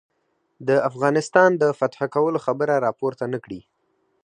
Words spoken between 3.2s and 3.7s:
نه کړي.